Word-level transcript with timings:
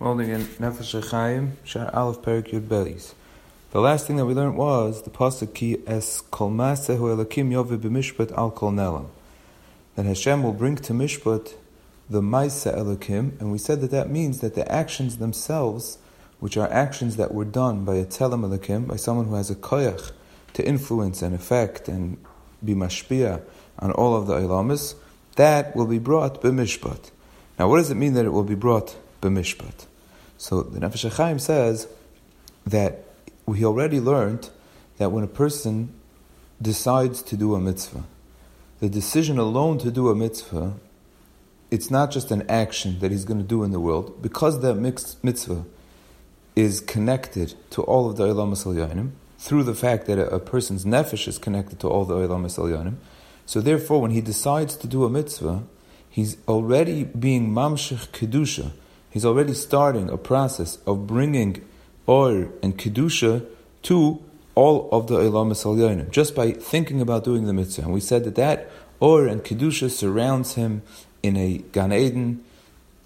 Nefesh. 0.00 0.92
The 3.72 3.80
last 3.80 4.06
thing 4.06 4.16
that 4.16 4.26
we 4.26 4.34
learned 4.34 4.56
was 4.56 5.02
the 5.02 5.10
pasuk 5.10 5.54
ki 5.54 5.78
es 5.88 6.20
kol 6.20 6.50
masehu 6.50 7.16
Elokim 7.16 7.50
yovi 7.50 7.76
b'mishpat 7.76 8.30
al 8.38 8.52
kol. 8.52 9.10
That 9.96 10.06
Hashem 10.06 10.44
will 10.44 10.52
bring 10.52 10.76
to 10.76 10.92
mishpat 10.92 11.54
the 12.08 12.20
maisa 12.20 12.78
Elokim, 12.78 13.40
and 13.40 13.50
we 13.50 13.58
said 13.58 13.80
that 13.80 13.90
that 13.90 14.08
means 14.08 14.38
that 14.38 14.54
the 14.54 14.70
actions 14.70 15.16
themselves, 15.16 15.98
which 16.38 16.56
are 16.56 16.70
actions 16.70 17.16
that 17.16 17.34
were 17.34 17.44
done 17.44 17.84
by 17.84 17.96
a 17.96 18.04
tzelem 18.04 18.48
elakim, 18.48 18.86
by 18.86 18.94
someone 18.94 19.26
who 19.26 19.34
has 19.34 19.50
a 19.50 19.56
koyach 19.56 20.12
to 20.52 20.64
influence 20.64 21.22
and 21.22 21.34
affect 21.34 21.88
and 21.88 22.18
be 22.64 22.72
mashpia 22.72 23.42
on 23.80 23.90
all 23.90 24.14
of 24.14 24.28
the 24.28 24.34
ilamas, 24.34 24.94
that 25.34 25.74
will 25.74 25.86
be 25.86 25.98
brought 25.98 26.40
b'mishpat. 26.40 27.10
Now, 27.58 27.68
what 27.68 27.78
does 27.78 27.90
it 27.90 27.96
mean 27.96 28.14
that 28.14 28.24
it 28.24 28.32
will 28.32 28.44
be 28.44 28.54
brought 28.54 28.96
b'mishpat? 29.20 29.86
So 30.36 30.62
the 30.62 30.80
Nefesh 30.80 31.12
Chaim 31.16 31.38
says 31.38 31.88
that 32.66 33.04
we 33.46 33.64
already 33.64 34.00
learned 34.00 34.50
that 34.98 35.10
when 35.10 35.24
a 35.24 35.28
person 35.28 35.92
decides 36.60 37.22
to 37.22 37.36
do 37.36 37.54
a 37.54 37.60
mitzvah, 37.60 38.04
the 38.80 38.88
decision 38.88 39.38
alone 39.38 39.78
to 39.78 39.90
do 39.90 40.08
a 40.08 40.14
mitzvah, 40.14 40.74
it's 41.70 41.90
not 41.90 42.10
just 42.10 42.30
an 42.30 42.48
action 42.48 42.98
that 43.00 43.10
he's 43.10 43.24
going 43.24 43.40
to 43.40 43.46
do 43.46 43.62
in 43.62 43.72
the 43.72 43.80
world, 43.80 44.22
because 44.22 44.60
that 44.60 44.74
mitzvah 44.74 45.64
is 46.56 46.80
connected 46.80 47.54
to 47.70 47.82
all 47.82 48.08
of 48.10 48.16
the 48.16 48.24
Olam 48.24 48.52
Yanim, 48.52 49.10
through 49.38 49.62
the 49.62 49.74
fact 49.74 50.06
that 50.06 50.18
a, 50.18 50.38
person's 50.40 50.84
nefesh 50.84 51.28
is 51.28 51.38
connected 51.38 51.78
to 51.80 51.88
all 51.88 52.04
the 52.04 52.14
Olam 52.14 52.44
Yanim. 52.44 52.96
So 53.46 53.60
therefore, 53.60 54.00
when 54.00 54.10
he 54.10 54.20
decides 54.20 54.76
to 54.76 54.86
do 54.86 55.04
a 55.04 55.10
mitzvah, 55.10 55.62
he's 56.10 56.36
already 56.48 57.04
being 57.04 57.50
mamshech 57.50 58.08
kedusha, 58.08 58.72
he's 59.10 59.24
already 59.24 59.54
starting 59.54 60.10
a 60.10 60.16
process 60.16 60.78
of 60.86 61.06
bringing 61.06 61.64
or 62.06 62.48
and 62.62 62.78
kedusha 62.78 63.46
to 63.82 64.22
all 64.54 64.88
of 64.90 65.06
the 65.06 65.16
Elam 65.16 65.50
Salyanim, 65.50 66.10
just 66.10 66.34
by 66.34 66.50
thinking 66.50 67.00
about 67.00 67.22
doing 67.22 67.44
the 67.46 67.52
mitzvah. 67.52 67.82
And 67.82 67.92
we 67.92 68.00
said 68.00 68.24
that 68.24 68.34
that 68.34 68.70
or 68.98 69.26
and 69.26 69.44
kedusha 69.44 69.90
surrounds 69.90 70.54
him 70.54 70.82
in 71.22 71.36
a 71.36 71.58
Gan 71.72 71.92
Eden 71.92 72.44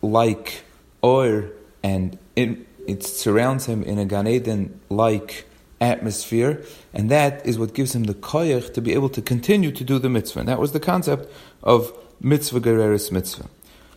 like 0.00 0.62
or 1.02 1.50
and 1.82 2.18
it, 2.36 2.58
it 2.86 3.02
surrounds 3.02 3.66
him 3.66 3.82
in 3.82 3.98
a 3.98 4.05
Gan 4.05 4.27
Eden 4.27 4.80
like 4.88 5.46
atmosphere, 5.80 6.62
and 6.94 7.10
that 7.10 7.44
is 7.44 7.58
what 7.58 7.74
gives 7.74 7.94
him 7.94 8.05
the 8.05 8.14
koyach 8.14 8.72
to 8.72 8.80
be 8.80 8.94
able 8.94 9.08
to 9.10 9.20
continue 9.20 9.72
to 9.72 9.84
do 9.84 9.98
the 9.98 10.08
mitzvah. 10.08 10.40
And 10.40 10.48
that 10.48 10.60
was 10.60 10.72
the 10.72 10.80
concept 10.80 11.28
of 11.62 11.92
mitzvah 12.20 12.60
goreres 12.60 13.10
mitzvah. 13.10 13.46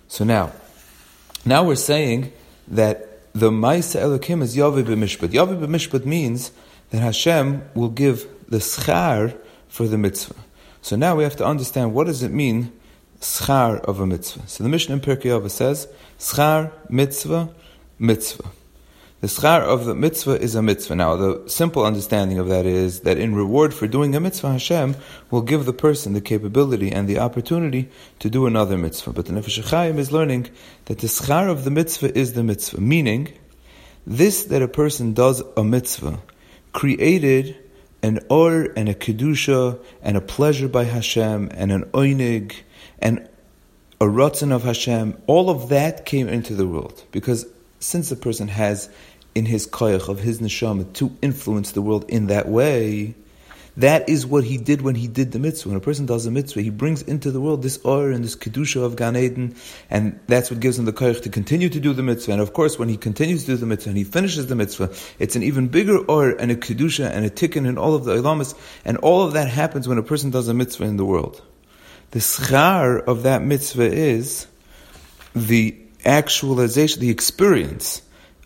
So 0.08 0.24
now, 0.24 0.52
now 1.46 1.64
we're 1.64 1.76
saying 1.76 2.34
that 2.68 3.34
the 3.34 3.52
Maisa 3.52 4.02
Elokim 4.02 4.42
is 4.42 4.56
Yavi 4.56 4.84
b'mishpat. 4.84 5.30
Yavi 5.30 5.60
b'mishpat 5.60 6.06
means 6.06 6.52
that 6.90 7.00
Hashem 7.00 7.64
will 7.74 7.90
give 7.90 8.28
the 8.50 8.58
schar 8.58 9.38
for 9.68 9.88
the 9.88 9.98
mitzvah. 9.98 10.36
So 10.82 10.96
now 10.96 11.16
we 11.16 11.24
have 11.24 11.36
to 11.38 11.46
understand 11.46 11.94
what 11.94 12.08
does 12.08 12.24
it 12.24 12.32
mean, 12.32 12.72
schar 13.20 13.80
of 13.82 14.00
a 14.00 14.06
mitzvah. 14.06 14.48
So 14.48 14.64
the 14.64 14.70
Mishnah 14.70 14.96
in 14.96 15.02
Pirkei 15.02 15.40
Avos 15.40 15.52
says, 15.52 15.88
schar 16.20 16.72
mitzvah, 16.90 17.50
mitzvah. 18.00 18.50
The 19.22 19.28
schar 19.28 19.62
of 19.62 19.86
the 19.86 19.96
mitzvah 19.96 20.42
is 20.42 20.56
a 20.56 20.62
mitzvah. 20.62 20.96
Now, 20.96 21.16
the 21.16 21.48
simple 21.48 21.86
understanding 21.86 22.38
of 22.38 22.50
that 22.50 22.66
is 22.66 23.00
that 23.02 23.18
in 23.18 23.34
reward 23.34 23.74
for 23.74 23.88
doing 23.88 24.14
a 24.14 24.20
mitzvah, 24.20 24.52
Hashem 24.52 24.98
will 25.32 25.42
give 25.42 25.66
the 25.66 25.74
person 25.74 26.14
the 26.14 26.22
capability 26.22 26.92
and 26.92 27.08
the 27.08 27.20
opportunity 27.20 27.90
to 28.20 28.30
do 28.30 28.46
another 28.46 28.78
mitzvah. 28.78 29.14
But 29.14 29.28
the 29.28 29.34
Nefesh 29.34 29.70
Chaim 29.70 29.98
is 30.00 30.12
learning 30.12 30.50
that 30.86 31.00
the 31.00 31.08
schar 31.08 31.50
of 31.50 31.64
the 31.64 31.72
mitzvah 31.72 32.16
is 32.16 32.34
the 32.34 32.44
mitzvah, 32.44 32.82
meaning 32.82 33.34
this 34.06 34.44
that 34.46 34.62
a 34.62 34.68
person 34.68 35.14
does 35.14 35.42
a 35.56 35.64
mitzvah 35.64 36.20
created 36.74 37.58
an 38.04 38.20
or 38.30 38.74
and 38.76 38.90
a 38.90 38.94
kedusha 38.94 39.80
and 40.04 40.18
a 40.18 40.22
pleasure 40.22 40.68
by 40.68 40.84
Hashem 40.84 41.50
and 41.54 41.72
an 41.72 41.86
oinig 41.86 42.54
and 43.00 43.28
a 44.00 44.06
rotzen 44.06 44.52
of 44.52 44.64
Hashem. 44.64 45.18
All 45.26 45.50
of 45.50 45.70
that 45.70 46.06
came 46.06 46.28
into 46.28 46.54
the 46.54 46.68
world 46.68 47.04
because 47.12 47.48
since 47.86 48.12
a 48.12 48.16
person 48.16 48.48
has 48.48 48.90
in 49.36 49.46
his 49.46 49.68
koyach 49.68 50.10
of 50.10 50.20
his 50.20 50.40
neshama 50.40 50.92
to 50.94 51.16
influence 51.22 51.72
the 51.72 51.82
world 51.82 52.06
in 52.10 52.28
that 52.28 52.48
way, 52.48 53.14
that 53.78 54.08
is 54.08 54.26
what 54.26 54.46
he 54.46 54.58
did 54.58 54.82
when 54.82 54.96
he 54.96 55.08
did 55.08 55.34
the 55.34 55.40
mitzvah. 55.40 55.70
When 55.70 55.78
a 55.78 55.82
person 55.82 56.06
does 56.06 56.26
a 56.26 56.32
mitzvah, 56.32 56.62
he 56.62 56.70
brings 56.70 57.02
into 57.02 57.30
the 57.30 57.42
world 57.42 57.62
this 57.62 57.78
or 57.84 58.10
and 58.10 58.24
this 58.24 58.36
kedusha 58.36 58.82
of 58.82 58.96
Gan 58.96 59.18
Eden, 59.18 59.56
and 59.90 60.18
that's 60.28 60.50
what 60.50 60.62
gives 60.62 60.80
him 60.80 60.86
the 60.86 60.94
koyach 60.94 61.22
to 61.24 61.30
continue 61.30 61.68
to 61.68 61.80
do 61.80 61.92
the 61.92 62.02
mitzvah. 62.02 62.32
And 62.32 62.42
of 62.42 62.54
course, 62.54 62.80
when 62.80 62.88
he 62.88 62.96
continues 62.96 63.42
to 63.42 63.48
do 63.52 63.58
the 63.58 63.66
mitzvah 63.66 63.90
and 63.90 63.98
he 63.98 64.06
finishes 64.06 64.48
the 64.48 64.56
mitzvah, 64.56 64.94
it's 65.20 65.36
an 65.36 65.44
even 65.44 65.68
bigger 65.68 65.98
or 65.98 66.30
and 66.30 66.52
a 66.52 66.56
kedusha 66.56 67.10
and 67.10 67.26
a 67.26 67.30
tikkun 67.30 67.68
and 67.68 67.78
all 67.78 67.94
of 67.94 68.06
the 68.06 68.16
ilamas, 68.16 68.56
and 68.86 68.98
all 68.98 69.24
of 69.24 69.34
that 69.34 69.50
happens 69.50 69.88
when 69.88 69.98
a 69.98 70.04
person 70.04 70.32
does 70.32 70.48
a 70.48 70.54
mitzvah 70.54 70.86
in 70.86 70.96
the 70.96 71.06
world. 71.06 71.42
The 72.12 72.20
schar 72.20 73.04
of 73.04 73.24
that 73.24 73.42
mitzvah 73.42 73.92
is 73.92 74.48
the 75.36 75.85
actualization, 76.06 77.02
the 77.02 77.10
experience 77.10 78.02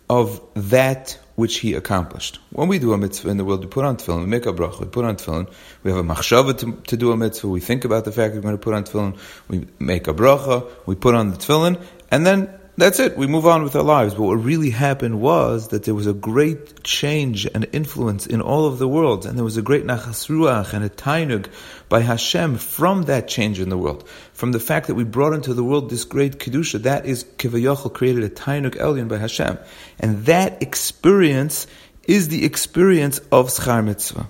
of 0.10 0.42
that 0.56 1.20
which 1.36 1.60
he 1.60 1.74
accomplished. 1.74 2.40
When 2.52 2.68
we 2.68 2.80
do 2.80 2.92
a 2.92 2.98
mitzvah 2.98 3.30
in 3.30 3.38
the 3.38 3.46
world, 3.46 3.62
we 3.64 3.68
put 3.70 3.86
on 3.86 3.96
tefillin, 3.96 4.22
we 4.22 4.26
make 4.26 4.46
a 4.46 4.52
bracha, 4.52 4.82
we 4.82 4.88
put 4.88 5.06
on 5.06 5.16
tefillin, 5.16 5.50
we 5.84 5.92
have 5.92 6.00
a 6.00 6.04
machshava 6.04 6.58
to, 6.60 6.82
to, 6.88 6.98
do 6.98 7.12
a 7.12 7.18
mitzvah, 7.18 7.48
we 7.48 7.62
think 7.62 7.86
about 7.86 8.04
the 8.04 8.12
fact 8.12 8.36
we're 8.36 8.42
going 8.42 8.58
to 8.58 8.62
put 8.62 8.74
on 8.74 8.84
tefillin, 8.84 9.18
we 9.48 9.66
make 9.80 10.08
a 10.08 10.14
bracha, 10.14 10.70
we 10.86 10.96
put 10.96 11.16
on 11.16 11.32
the 11.32 11.38
tefillin, 11.38 11.82
and 12.12 12.26
then 12.26 12.59
that's 12.80 13.00
it. 13.00 13.18
We 13.18 13.28
move 13.28 13.46
on 13.46 13.64
with 13.64 13.76
our 13.76 13.84
lives. 13.84 14.14
But 14.14 14.24
what 14.24 14.36
really 14.36 14.70
happened 14.70 15.20
was 15.20 15.70
that 15.70 15.84
there 15.84 15.94
was 15.94 16.08
a 16.08 16.14
great 16.14 16.84
change 16.84 17.46
and 17.46 17.68
influence 17.74 18.26
in 18.26 18.42
all 18.42 18.66
of 18.66 18.80
the 18.80 18.88
world, 18.88 19.26
and 19.26 19.38
there 19.38 19.44
was 19.44 19.58
a 19.58 19.62
great 19.62 19.86
nachas 19.86 20.28
ruach 20.30 20.74
and 20.74 20.84
a 20.84 20.90
tainug 20.90 21.48
by 21.90 22.02
Hashem 22.02 22.58
from 22.58 23.04
that 23.04 23.28
change 23.28 23.60
in 23.60 23.70
the 23.70 23.78
world. 23.78 24.08
From 24.34 24.52
the 24.52 24.60
fact 24.60 24.88
that 24.88 24.96
we 24.96 25.04
brought 25.04 25.34
into 25.34 25.54
the 25.54 25.64
world 25.64 25.90
this 25.90 26.06
great 26.06 26.40
kedusha, 26.40 26.84
that 26.84 27.06
is 27.06 27.24
kivayachal 27.24 27.94
created 27.94 28.24
a 28.24 28.30
tainug 28.30 28.76
elyon 28.76 29.08
by 29.08 29.18
Hashem, 29.18 29.58
and 30.00 30.26
that 30.26 30.62
experience 30.62 31.68
is 32.04 32.30
the 32.30 32.46
experience 32.46 33.20
of 33.32 33.50
schar 33.50 33.84
mitzvah. 33.84 34.28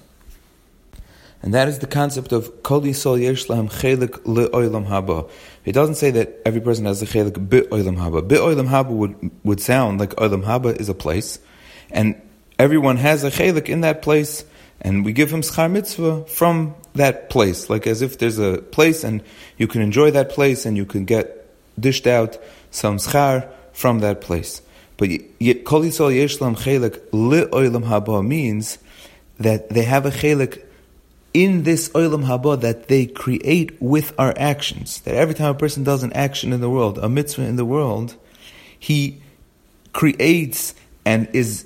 And 1.41 1.53
that 1.53 1.69
is 1.69 1.79
the 1.79 1.88
concept 1.88 2.33
of 2.33 2.63
Kol 2.63 2.81
Yisrael 2.81 3.22
Yesh 3.22 3.47
Lahem 3.47 3.72
Chelik 3.72 4.23
Le'olam 4.23 4.88
Haba. 4.88 5.29
It 5.63 5.72
doesn't 5.72 5.95
say 5.95 6.11
that 6.11 6.41
every 6.45 6.59
person 6.59 6.85
has 6.85 7.01
a 7.01 7.05
Chelik 7.05 7.50
Be'olam 7.50 7.97
Haba. 7.97 8.27
Be'olam 8.27 8.67
Haba 8.67 8.89
would, 8.89 9.31
would 9.44 9.61
sound 9.61 10.00
like 10.00 10.09
Olam 10.16 10.44
Haba 10.44 10.77
is 10.79 10.89
a 10.89 10.94
place, 10.94 11.39
and 11.91 12.22
everyone 12.57 12.97
has 12.97 13.23
a 13.23 13.31
Chelik 13.31 13.69
in 13.69 13.81
that 13.81 14.01
place, 14.01 14.44
and 14.81 15.05
we 15.05 15.13
give 15.13 15.31
him 15.31 15.41
Schar 15.41 15.72
Mitzvah 15.72 16.25
from 16.25 16.75
that 16.94 17.29
place, 17.29 17.69
like 17.69 17.88
as 17.88 18.01
if 18.01 18.17
there's 18.17 18.39
a 18.39 18.57
place 18.57 19.03
and 19.03 19.21
you 19.57 19.67
can 19.67 19.81
enjoy 19.81 20.11
that 20.11 20.29
place 20.29 20.66
and 20.66 20.77
you 20.77 20.85
can 20.85 21.06
get 21.06 21.47
dished 21.79 22.07
out 22.07 22.38
some 22.71 22.97
Schar 22.97 23.50
from 23.73 24.00
that 24.00 24.21
place. 24.21 24.61
But 24.97 25.09
Kol 25.66 25.81
Yisrael 25.81 26.16
Yesh 26.16 26.38
Lahem 26.38 26.57
Chelik 26.57 27.00
Le'olam 27.11 27.85
Haba 27.85 28.25
means 28.25 28.77
that 29.38 29.69
they 29.69 29.83
have 29.83 30.06
a 30.06 30.11
Chelik 30.11 30.63
in 31.34 31.63
this 31.63 31.90
olam 31.90 32.25
haba 32.25 32.59
that 32.62 32.88
they 32.88 33.06
create 33.06 33.79
with 33.81 34.13
our 34.17 34.34
actions. 34.38 35.01
That 35.01 35.16
every 35.16 35.35
time 35.35 35.51
a 35.51 35.57
person 35.57 35.84
does 35.84 36.03
an 36.03 36.13
action 36.13 36.53
in 36.53 36.62
the 36.62 36.69
world, 36.69 36.97
a 36.97 37.09
mitzvah 37.09 37.44
in 37.44 37.56
the 37.56 37.66
world, 37.66 38.16
he 38.78 39.22
creates 39.94 40.73
and 41.06 41.28
is 41.34 41.66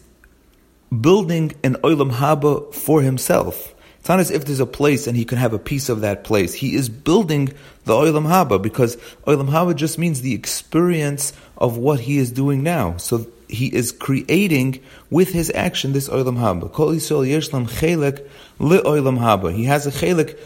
building 1.01 1.53
an 1.63 1.75
olam 1.75 2.11
haba 2.11 2.73
for 2.73 3.01
himself. 3.01 3.73
It's 3.99 4.09
not 4.09 4.19
as 4.19 4.31
if 4.31 4.43
there's 4.43 4.59
a 4.59 4.65
place 4.65 5.07
and 5.07 5.15
he 5.15 5.23
can 5.23 5.37
have 5.37 5.53
a 5.53 5.59
piece 5.59 5.87
of 5.87 6.01
that 6.01 6.25
place. 6.25 6.53
He 6.53 6.75
is 6.75 6.89
building 6.89 7.53
the 7.85 7.93
olam 7.93 8.27
haba 8.27 8.61
because 8.61 8.97
olam 9.25 9.49
haba 9.49 9.75
just 9.75 9.97
means 9.97 10.21
the 10.21 10.33
experience 10.33 11.31
of 11.57 11.77
what 11.77 12.01
he 12.01 12.17
is 12.17 12.31
doing 12.31 12.63
now. 12.63 12.97
So 12.97 13.27
he 13.47 13.67
is 13.67 13.91
creating 13.91 14.81
with 15.09 15.29
his 15.29 15.51
action 15.53 15.93
this 15.93 16.09
olam 16.09 16.37
haba. 16.37 16.71
Kol 16.71 16.91
Yisrael 16.91 17.27
yeshlam 17.27 17.69
chelik 17.69 18.27
li 18.59 18.77
olam 18.79 19.19
haba. 19.19 19.53
He 19.53 19.65
has 19.65 19.87
a 19.87 19.91
chelik. 19.91 20.37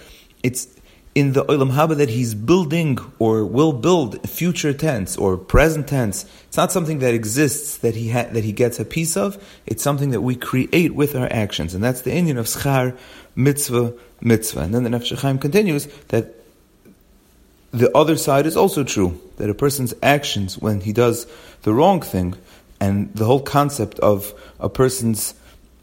It's 0.44 0.68
in 1.16 1.34
the 1.34 1.44
olam 1.46 1.72
haba 1.72 1.98
that 1.98 2.10
he's 2.10 2.36
building 2.36 3.00
or 3.18 3.46
will 3.46 3.74
build 3.74 4.30
future 4.30 4.74
tense 4.74 5.18
or 5.18 5.38
present 5.38 5.88
tense. 5.88 6.26
It's 6.48 6.58
not 6.58 6.72
something 6.72 7.00
that 7.00 7.14
exists 7.14 7.78
that 7.78 7.96
he 7.96 8.10
ha- 8.10 8.28
that 8.32 8.44
he 8.44 8.52
gets 8.52 8.80
a 8.80 8.86
piece 8.86 9.18
of. 9.18 9.44
It's 9.66 9.82
something 9.82 10.12
that 10.12 10.22
we 10.22 10.36
create 10.36 10.94
with 10.94 11.16
our 11.16 11.28
actions, 11.32 11.74
and 11.74 11.84
that's 11.84 12.02
the 12.02 12.12
inyan 12.12 12.38
of 12.38 12.46
schar 12.46 12.98
mitzvah 13.36 13.94
mitzvah. 14.22 14.62
And 14.62 14.76
then 14.76 14.84
the 14.84 14.90
Nefesh 14.90 15.42
continues 15.42 15.88
that 16.10 16.36
the 17.72 17.96
other 17.96 18.16
side 18.16 18.46
is 18.46 18.56
also 18.56 18.84
true 18.84 19.20
that 19.38 19.50
a 19.50 19.54
person's 19.54 19.94
actions 20.02 20.58
when 20.58 20.82
he 20.82 20.94
does 20.94 21.28
the 21.64 21.74
wrong 21.74 22.02
thing 22.02 22.36
and 22.80 23.14
the 23.14 23.26
whole 23.26 23.42
concept 23.42 24.00
of 24.00 24.34
a 24.60 24.70
person's 24.70 25.34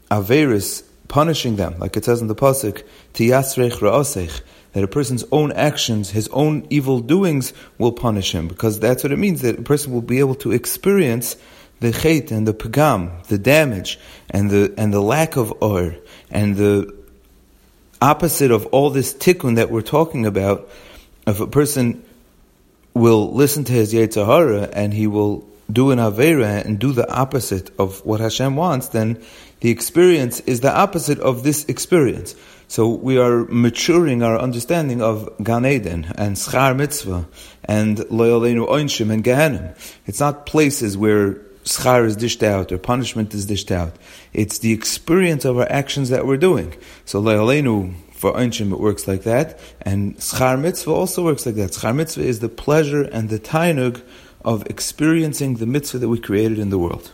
averis 0.09 0.83
punishing 1.07 1.55
them, 1.55 1.75
like 1.79 1.95
it 1.97 2.05
says 2.05 2.21
in 2.21 2.27
the 2.27 2.35
pasuk, 2.35 2.83
tiyasrech 3.13 3.79
ra'asech, 3.79 4.41
that 4.73 4.83
a 4.83 4.87
person's 4.87 5.23
own 5.31 5.51
actions, 5.53 6.09
his 6.09 6.27
own 6.29 6.65
evil 6.69 6.99
doings 6.99 7.53
will 7.77 7.91
punish 7.91 8.33
him, 8.33 8.47
because 8.47 8.79
that's 8.79 9.03
what 9.03 9.11
it 9.11 9.19
means, 9.19 9.41
that 9.41 9.59
a 9.59 9.61
person 9.61 9.93
will 9.93 10.01
be 10.01 10.19
able 10.19 10.35
to 10.35 10.51
experience 10.51 11.37
the 11.79 11.91
chet 11.91 12.31
and 12.31 12.47
the 12.47 12.53
pagam, 12.53 13.23
the 13.27 13.37
damage 13.37 13.99
and 14.29 14.49
the 14.49 14.73
and 14.77 14.93
the 14.93 15.01
lack 15.01 15.35
of 15.35 15.53
or 15.61 15.95
and 16.31 16.55
the 16.55 16.95
opposite 18.01 18.51
of 18.51 18.65
all 18.67 18.89
this 18.89 19.13
tikkun 19.13 19.55
that 19.55 19.69
we're 19.69 19.81
talking 19.81 20.25
about, 20.25 20.69
if 21.27 21.39
a 21.39 21.47
person 21.47 22.03
will 22.93 23.33
listen 23.33 23.63
to 23.65 23.73
his 23.73 23.93
yetzer 23.93 24.25
hara 24.25 24.69
and 24.73 24.93
he 24.93 25.07
will 25.07 25.47
do 25.71 25.91
an 25.91 25.99
Avera 25.99 26.63
and 26.63 26.79
do 26.79 26.91
the 26.91 27.09
opposite 27.11 27.71
of 27.79 28.05
what 28.05 28.19
Hashem 28.19 28.55
wants, 28.55 28.89
then 28.89 29.21
the 29.61 29.71
experience 29.71 30.39
is 30.41 30.61
the 30.61 30.75
opposite 30.75 31.19
of 31.19 31.43
this 31.43 31.65
experience. 31.65 32.35
So 32.67 32.89
we 32.89 33.17
are 33.17 33.45
maturing 33.45 34.23
our 34.23 34.37
understanding 34.39 35.01
of 35.01 35.29
Gan 35.43 35.65
Eden 35.65 36.11
and 36.17 36.35
Schar 36.35 36.75
Mitzvah 36.75 37.27
and 37.63 37.97
Loyalenu 37.97 38.67
Oinshim 38.67 39.11
and 39.11 39.23
Gehenim. 39.23 39.75
It's 40.05 40.19
not 40.19 40.45
places 40.45 40.97
where 40.97 41.35
schar 41.63 42.05
is 42.05 42.15
dished 42.15 42.43
out 42.43 42.71
or 42.71 42.77
punishment 42.77 43.33
is 43.33 43.45
dished 43.45 43.71
out. 43.71 43.95
It's 44.33 44.59
the 44.59 44.71
experience 44.71 45.45
of 45.45 45.57
our 45.57 45.71
actions 45.71 46.09
that 46.09 46.25
we're 46.25 46.37
doing. 46.37 46.75
So 47.05 47.21
Le'alenu, 47.21 47.95
for 48.11 48.33
Einshim 48.33 48.71
it 48.71 48.79
works 48.79 49.07
like 49.07 49.23
that, 49.23 49.59
and 49.81 50.15
schar 50.17 50.59
mitzvah 50.59 50.91
also 50.91 51.23
works 51.23 51.45
like 51.45 51.55
that. 51.55 51.71
Schar 51.71 51.95
mitzvah 51.95 52.23
is 52.23 52.39
the 52.39 52.49
pleasure 52.49 53.03
and 53.03 53.29
the 53.29 53.39
tainug 53.39 54.01
of 54.43 54.65
experiencing 54.67 55.55
the 55.55 55.65
mitzvah 55.65 55.99
that 55.99 56.09
we 56.09 56.19
created 56.19 56.59
in 56.59 56.69
the 56.69 56.79
world. 56.79 57.11